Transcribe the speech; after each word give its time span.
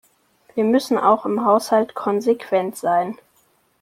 Wir 0.55 0.63
müssen 0.63 0.97
auch 0.97 1.27
im 1.27 1.45
Haushalt 1.45 1.93
konsequent 1.93 2.75
sein. 2.75 3.19